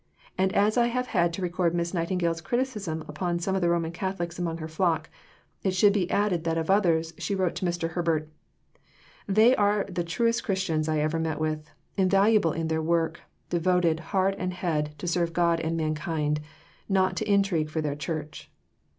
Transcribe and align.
And 0.35 0.51
as 0.53 0.77
I 0.77 0.87
have 0.87 1.05
had 1.13 1.31
to 1.33 1.43
record 1.43 1.75
Miss 1.75 1.93
Nightingale's 1.93 2.41
criticism 2.41 3.05
upon 3.07 3.37
some 3.37 3.53
of 3.53 3.61
the 3.61 3.69
Roman 3.69 3.91
Catholics 3.91 4.39
among 4.39 4.57
her 4.57 4.67
flock, 4.67 5.11
it 5.61 5.75
should 5.75 5.93
be 5.93 6.09
added 6.09 6.43
that 6.43 6.57
of 6.57 6.71
others 6.71 7.13
she 7.19 7.35
wrote 7.35 7.53
to 7.57 7.65
Mr. 7.67 7.89
Herbert: 7.89 8.27
"They 9.27 9.55
are 9.55 9.85
the 9.87 10.03
truest 10.03 10.43
Christians 10.43 10.89
I 10.89 10.97
ever 11.01 11.19
met 11.19 11.37
with 11.39 11.69
invaluable 11.97 12.51
in 12.51 12.67
their 12.67 12.81
work 12.81 13.19
devoted, 13.51 13.99
heart 13.99 14.33
and 14.39 14.55
head, 14.55 14.95
to 14.97 15.05
serve 15.07 15.33
God 15.33 15.59
and 15.59 15.77
mankind 15.77 16.39
not 16.89 17.15
to 17.17 17.29
intrigue 17.31 17.69
for 17.69 17.79
their 17.81 17.95
Church." 17.95 18.49